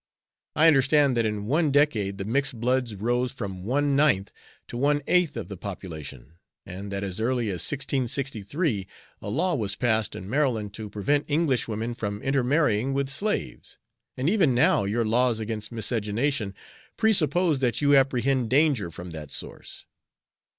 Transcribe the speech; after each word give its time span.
I 0.55 0.65
understand 0.65 1.15
that 1.15 1.27
in 1.27 1.45
one 1.45 1.71
decade 1.71 2.17
the 2.17 2.25
mixed 2.25 2.59
bloods 2.59 2.95
rose 2.95 3.31
from 3.31 3.63
one 3.63 3.95
ninth 3.95 4.33
to 4.69 4.75
one 4.75 5.03
eighth 5.05 5.37
of 5.37 5.47
the 5.47 5.57
population, 5.57 6.39
and 6.65 6.91
that 6.91 7.03
as 7.03 7.21
early 7.21 7.49
as 7.49 7.61
1663 7.61 8.87
a 9.21 9.29
law 9.29 9.53
was 9.53 9.75
passed 9.75 10.15
in 10.15 10.27
Maryland 10.27 10.73
to 10.73 10.89
prevent 10.89 11.25
English 11.27 11.67
women 11.67 11.93
from 11.93 12.19
intermarrying 12.23 12.95
with 12.95 13.09
slaves; 13.09 13.77
and, 14.17 14.27
even 14.27 14.55
now, 14.55 14.85
your 14.85 15.05
laws 15.05 15.39
against 15.39 15.71
miscegenation 15.71 16.55
presuppose 16.97 17.59
that 17.59 17.79
you 17.79 17.95
apprehend 17.95 18.49
danger 18.49 18.89
from 18.89 19.11
that 19.11 19.31
source." 19.31 19.85